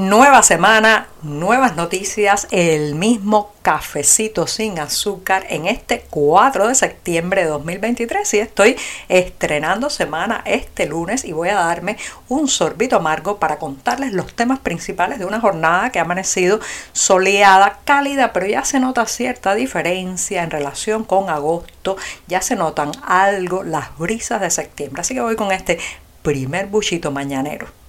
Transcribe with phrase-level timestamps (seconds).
[0.00, 7.48] Nueva semana, nuevas noticias, el mismo cafecito sin azúcar en este 4 de septiembre de
[7.50, 8.76] 2023 y estoy
[9.10, 11.98] estrenando semana este lunes y voy a darme
[12.30, 16.60] un sorbito amargo para contarles los temas principales de una jornada que ha amanecido
[16.94, 22.90] soleada, cálida, pero ya se nota cierta diferencia en relación con agosto, ya se notan
[23.06, 25.78] algo las brisas de septiembre, así que voy con este
[26.22, 27.79] primer buchito mañanero.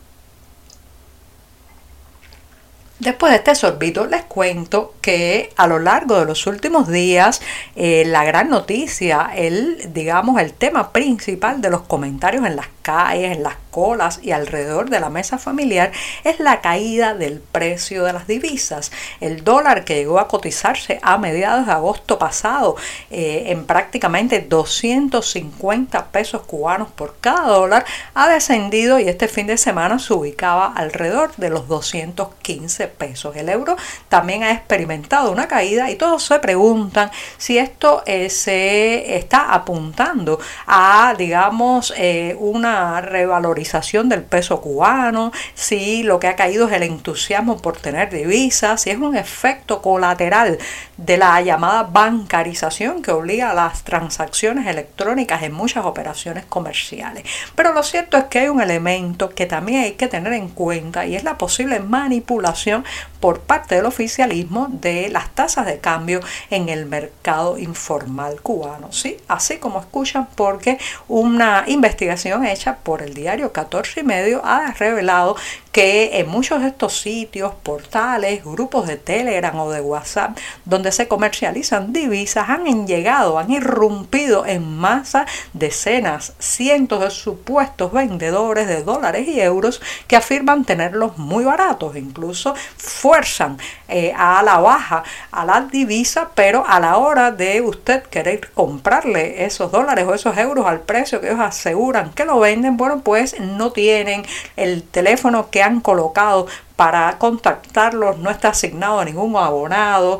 [3.01, 7.41] Después de este sorbito les cuento que a lo largo de los últimos días
[7.75, 13.35] eh, la gran noticia, el digamos el tema principal de los comentarios en las calles,
[13.35, 15.91] en las colas y alrededor de la mesa familiar
[16.23, 18.91] es la caída del precio de las divisas.
[19.19, 22.75] El dólar que llegó a cotizarse a mediados de agosto pasado
[23.09, 29.57] eh, en prácticamente 250 pesos cubanos por cada dólar ha descendido y este fin de
[29.57, 33.35] semana se ubicaba alrededor de los 215 pesos.
[33.35, 33.77] El euro
[34.09, 40.39] también ha experimentado una caída y todos se preguntan si esto eh, se está apuntando
[40.67, 46.83] a digamos eh, una revalorización del peso cubano, si lo que ha caído es el
[46.83, 50.57] entusiasmo por tener divisas, si es un efecto colateral
[50.97, 57.23] de la llamada bancarización que obliga a las transacciones electrónicas en muchas operaciones comerciales.
[57.55, 61.05] Pero lo cierto es que hay un elemento que también hay que tener en cuenta
[61.05, 62.83] y es la posible manipulación
[63.19, 66.19] por parte del oficialismo de las tasas de cambio
[66.49, 68.91] en el mercado informal cubano.
[68.91, 69.17] ¿sí?
[69.27, 75.35] Así como escuchan, porque una investigación hecha por el diario 14 y medio ha revelado
[75.71, 81.07] que en muchos de estos sitios, portales, grupos de Telegram o de WhatsApp, donde se
[81.07, 89.27] comercializan divisas, han llegado, han irrumpido en masa decenas, cientos de supuestos vendedores de dólares
[89.27, 93.57] y euros que afirman tenerlos muy baratos, incluso fuerzan
[93.87, 99.45] eh, a la baja a la divisa, pero a la hora de usted querer comprarle
[99.45, 103.35] esos dólares o esos euros al precio que ellos aseguran que lo venden, bueno, pues
[103.41, 104.25] no tienen
[104.55, 110.19] el teléfono que han colocado para contactarlos, no está asignado a ningún abonado,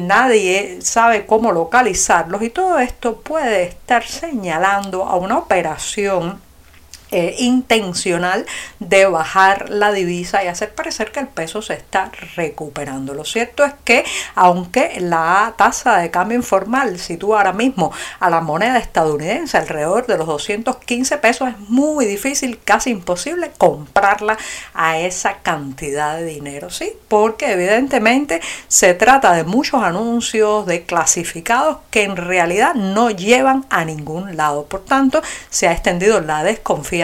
[0.00, 6.40] nadie sabe cómo localizarlos y todo esto puede estar señalando a una operación
[7.10, 8.44] eh, intencional
[8.80, 13.14] de bajar la divisa y hacer parecer que el peso se está recuperando.
[13.14, 14.04] Lo cierto es que
[14.34, 20.18] aunque la tasa de cambio informal sitúa ahora mismo a la moneda estadounidense alrededor de
[20.18, 24.36] los 215 pesos, es muy difícil, casi imposible comprarla
[24.74, 26.92] a esa cantidad de dinero, ¿sí?
[27.08, 33.86] Porque evidentemente se trata de muchos anuncios de clasificados que en realidad no llevan a
[33.86, 34.66] ningún lado.
[34.66, 36.97] Por tanto, se ha extendido la desconfianza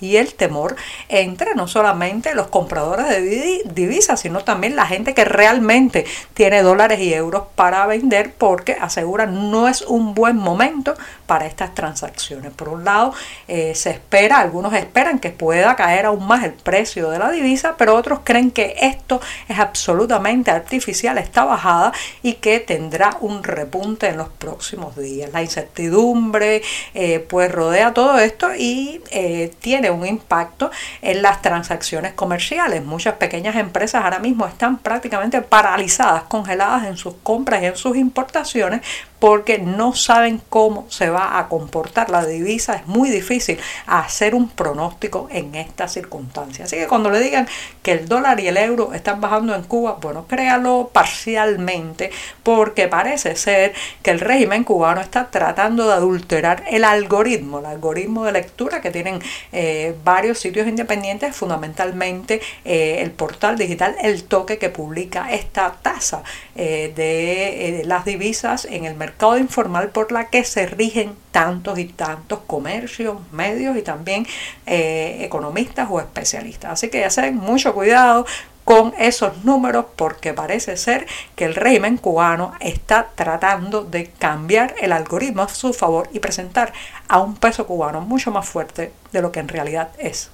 [0.00, 0.76] y el temor
[1.08, 7.00] entre no solamente los compradores de divisas, sino también la gente que realmente tiene dólares
[7.00, 10.94] y euros para vender porque aseguran no es un buen momento
[11.26, 12.52] para estas transacciones.
[12.52, 13.14] Por un lado,
[13.48, 17.74] eh, se espera, algunos esperan que pueda caer aún más el precio de la divisa,
[17.76, 21.92] pero otros creen que esto es absolutamente artificial, está bajada
[22.22, 25.30] y que tendrá un repunte en los próximos días.
[25.32, 26.62] La incertidumbre
[26.94, 30.70] eh, pues rodea todo esto y eh, tiene un impacto
[31.02, 32.84] en las transacciones comerciales.
[32.84, 37.96] Muchas pequeñas empresas ahora mismo están prácticamente paralizadas, congeladas en sus compras y en sus
[37.96, 38.82] importaciones
[39.24, 42.74] porque no saben cómo se va a comportar la divisa.
[42.74, 46.66] Es muy difícil hacer un pronóstico en estas circunstancias.
[46.66, 47.48] Así que cuando le digan
[47.82, 52.10] que el dólar y el euro están bajando en Cuba, bueno, créalo parcialmente
[52.42, 58.26] porque parece ser que el régimen cubano está tratando de adulterar el algoritmo, el algoritmo
[58.26, 59.22] de lectura que tienen
[59.52, 66.22] eh, varios sitios independientes, fundamentalmente eh, el portal digital El Toque que publica esta tasa
[66.56, 71.78] eh, de las divisas en el mercado mercado informal por la que se rigen tantos
[71.78, 74.26] y tantos comercios, medios y también
[74.66, 76.72] eh, economistas o especialistas.
[76.72, 78.26] Así que ya mucho cuidado
[78.64, 81.06] con esos números porque parece ser
[81.36, 86.72] que el régimen cubano está tratando de cambiar el algoritmo a su favor y presentar
[87.06, 90.30] a un peso cubano mucho más fuerte de lo que en realidad es.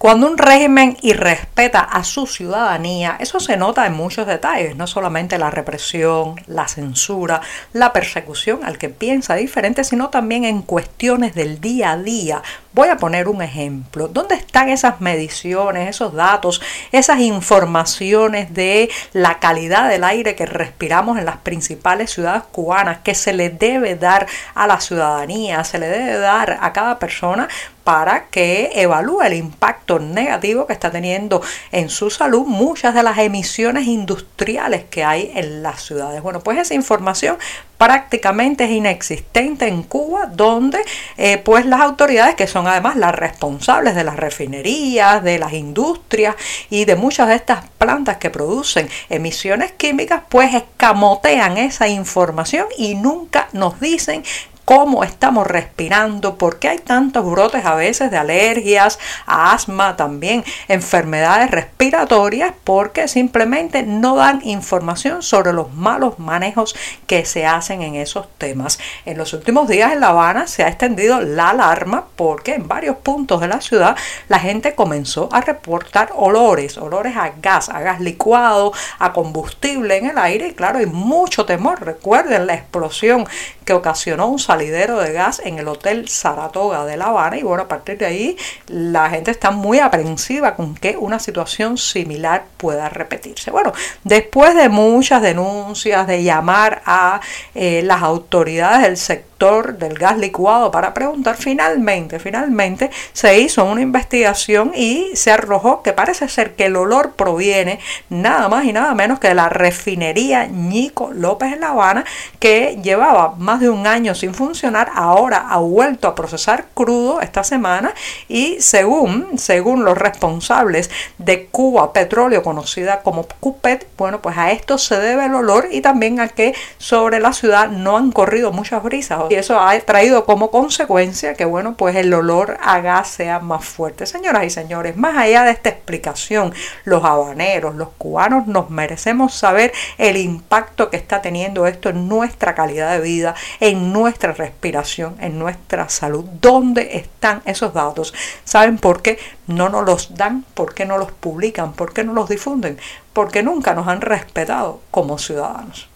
[0.00, 5.36] Cuando un régimen irrespeta a su ciudadanía, eso se nota en muchos detalles, no solamente
[5.36, 7.42] la represión, la censura,
[7.74, 12.88] la persecución al que piensa diferente, sino también en cuestiones del día a día Voy
[12.88, 14.06] a poner un ejemplo.
[14.06, 16.62] ¿Dónde están esas mediciones, esos datos,
[16.92, 23.16] esas informaciones de la calidad del aire que respiramos en las principales ciudades cubanas que
[23.16, 27.48] se le debe dar a la ciudadanía, se le debe dar a cada persona
[27.82, 31.42] para que evalúe el impacto negativo que está teniendo
[31.72, 36.22] en su salud muchas de las emisiones industriales que hay en las ciudades.
[36.22, 37.36] Bueno, pues esa información
[37.80, 40.80] prácticamente es inexistente en Cuba, donde
[41.16, 46.36] eh, pues las autoridades, que son además las responsables de las refinerías, de las industrias
[46.68, 52.96] y de muchas de estas plantas que producen emisiones químicas, pues escamotean esa información y
[52.96, 54.24] nunca nos dicen
[54.70, 61.50] cómo estamos respirando, por qué hay tantos brotes a veces de alergias, asma, también enfermedades
[61.50, 66.76] respiratorias, porque simplemente no dan información sobre los malos manejos
[67.08, 68.78] que se hacen en esos temas.
[69.06, 72.94] En los últimos días en La Habana se ha extendido la alarma porque en varios
[72.98, 73.96] puntos de la ciudad
[74.28, 80.10] la gente comenzó a reportar olores, olores a gas, a gas licuado, a combustible en
[80.10, 81.84] el aire y claro, hay mucho temor.
[81.84, 83.26] Recuerden la explosión
[83.64, 84.38] que ocasionó un
[84.68, 88.36] de gas en el Hotel Saratoga de La Habana y bueno, a partir de ahí
[88.66, 93.50] la gente está muy aprensiva con que una situación similar pueda repetirse.
[93.50, 93.72] Bueno,
[94.04, 97.20] después de muchas denuncias, de llamar a
[97.54, 103.80] eh, las autoridades del sector, del gas licuado para preguntar, finalmente, finalmente se hizo una
[103.80, 108.94] investigación y se arrojó que parece ser que el olor proviene nada más y nada
[108.94, 112.04] menos que de la refinería Ñico López en La Habana,
[112.38, 117.42] que llevaba más de un año sin funcionar, ahora ha vuelto a procesar crudo esta
[117.42, 117.94] semana
[118.28, 124.76] y según, según los responsables de Cuba Petróleo, conocida como CUPET, bueno, pues a esto
[124.76, 128.82] se debe el olor y también a que sobre la ciudad no han corrido muchas
[128.82, 133.38] brisas y eso ha traído como consecuencia que, bueno, pues el olor a gas sea
[133.38, 134.04] más fuerte.
[134.04, 136.52] Señoras y señores, más allá de esta explicación,
[136.84, 142.56] los habaneros, los cubanos nos merecemos saber el impacto que está teniendo esto en nuestra
[142.56, 146.24] calidad de vida, en nuestra respiración, en nuestra salud.
[146.40, 148.12] ¿Dónde están esos datos?
[148.42, 150.44] ¿Saben por qué no nos los dan?
[150.54, 151.72] ¿Por qué no los publican?
[151.74, 152.78] ¿Por qué no los difunden?
[153.12, 155.88] Porque nunca nos han respetado como ciudadanos.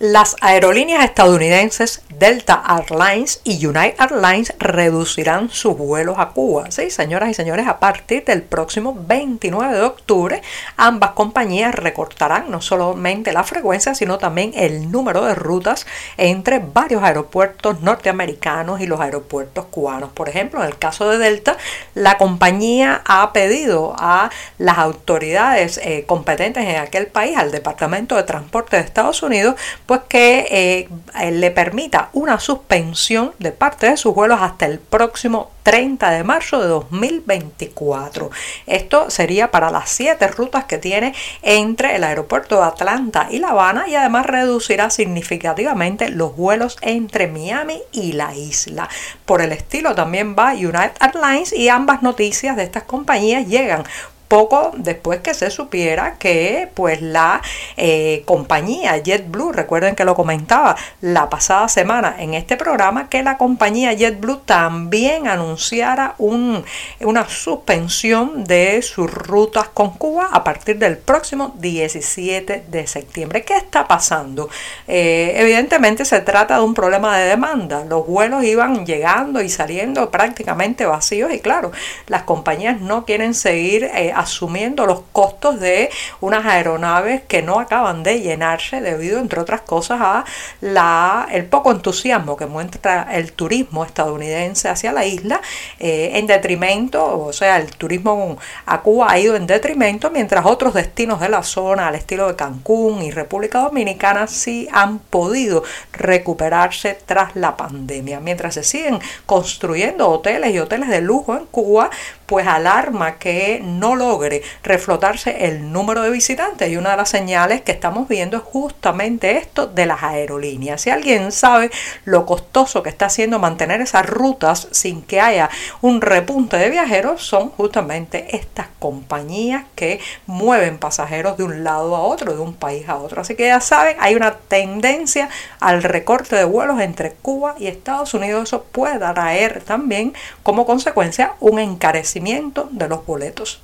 [0.00, 6.70] Las aerolíneas estadounidenses Delta Airlines y United Airlines reducirán sus vuelos a Cuba.
[6.70, 10.42] Sí, señoras y señores, a partir del próximo 29 de octubre,
[10.76, 15.86] ambas compañías recortarán no solamente la frecuencia, sino también el número de rutas
[16.16, 20.10] entre varios aeropuertos norteamericanos y los aeropuertos cubanos.
[20.10, 21.56] Por ejemplo, en el caso de Delta,
[21.94, 28.22] la compañía ha pedido a las autoridades eh, competentes en aquel país, al Departamento de
[28.24, 29.54] Transporte de Estados Unidos,
[29.88, 35.50] pues que eh, le permita una suspensión de parte de sus vuelos hasta el próximo
[35.62, 38.30] 30 de marzo de 2024.
[38.66, 43.48] Esto sería para las siete rutas que tiene entre el aeropuerto de Atlanta y La
[43.48, 48.90] Habana y además reducirá significativamente los vuelos entre Miami y la isla.
[49.24, 53.84] Por el estilo también va United Airlines y ambas noticias de estas compañías llegan
[54.28, 57.40] poco después que se supiera que pues la
[57.76, 63.38] eh, compañía JetBlue, recuerden que lo comentaba la pasada semana en este programa, que la
[63.38, 66.64] compañía JetBlue también anunciara un,
[67.00, 73.42] una suspensión de sus rutas con Cuba a partir del próximo 17 de septiembre.
[73.42, 74.48] ¿Qué está pasando?
[74.86, 77.84] Eh, evidentemente se trata de un problema de demanda.
[77.84, 81.72] Los vuelos iban llegando y saliendo prácticamente vacíos y claro,
[82.06, 88.02] las compañías no quieren seguir eh, asumiendo los costos de unas aeronaves que no acaban
[88.02, 90.24] de llenarse debido, entre otras cosas, a
[90.60, 95.40] la, el poco entusiasmo que muestra el turismo estadounidense hacia la isla,
[95.78, 100.74] eh, en detrimento, o sea, el turismo a Cuba ha ido en detrimento, mientras otros
[100.74, 106.98] destinos de la zona, al estilo de Cancún y República Dominicana, sí han podido recuperarse
[107.06, 108.20] tras la pandemia.
[108.20, 111.90] Mientras se siguen construyendo hoteles y hoteles de lujo en Cuba,
[112.28, 117.62] pues alarma que no logre reflotarse el número de visitantes y una de las señales
[117.62, 120.82] que estamos viendo es justamente esto de las aerolíneas.
[120.82, 121.70] Si alguien sabe
[122.04, 125.48] lo costoso que está haciendo mantener esas rutas sin que haya
[125.80, 132.00] un repunte de viajeros, son justamente estas compañías que mueven pasajeros de un lado a
[132.00, 133.22] otro, de un país a otro.
[133.22, 135.30] Así que ya saben, hay una tendencia
[135.60, 138.48] al recorte de vuelos entre Cuba y Estados Unidos.
[138.48, 143.60] Eso puede traer también como consecuencia un encarecimiento de los boletos.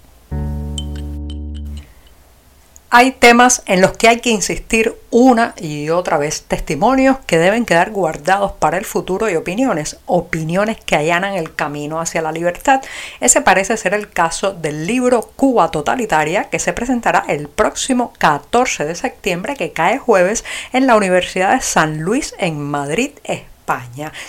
[2.97, 7.67] Hay temas en los que hay que insistir una y otra vez, testimonios que deben
[7.67, 12.83] quedar guardados para el futuro y opiniones, opiniones que allanan el camino hacia la libertad.
[13.19, 18.85] Ese parece ser el caso del libro Cuba Totalitaria que se presentará el próximo 14
[18.85, 23.54] de septiembre que cae jueves en la Universidad de San Luis en Madrid, España.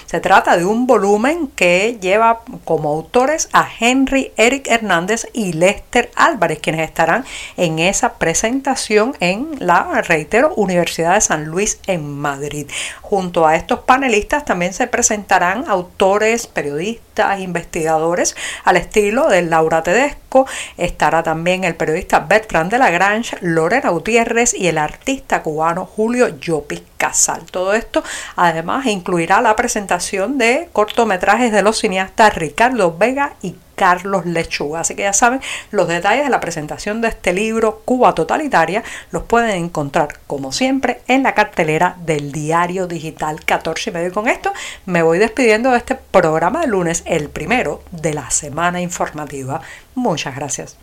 [0.06, 6.10] Se trata de un volumen que lleva como autores a Henry Eric Hernández y Lester
[6.16, 7.26] Álvarez, quienes estarán
[7.58, 12.68] en esa presentación en la, reitero, Universidad de San Luis en Madrid.
[13.02, 20.48] Junto a estos panelistas también se presentarán autores, periodistas, investigadores al estilo de Laura Tedesco.
[20.78, 26.82] Estará también el periodista Bertrand de Lagrange, Lorena Gutiérrez y el artista cubano Julio Llopis
[26.98, 27.44] Casal.
[27.52, 28.04] Todo esto
[28.36, 34.80] además incluirá la presentación de cortometrajes de los cineastas Ricardo Vega y Carlos Lechuga.
[34.82, 39.24] Así que ya saben, los detalles de la presentación de este libro Cuba Totalitaria los
[39.24, 44.08] pueden encontrar como siempre en la cartelera del diario digital 14 y medio.
[44.10, 44.52] Y con esto
[44.86, 49.62] me voy despidiendo de este programa de lunes, el primero de la semana informativa.
[49.94, 50.78] Muchas gracias.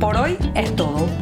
[0.00, 0.89] Por hoy es todo.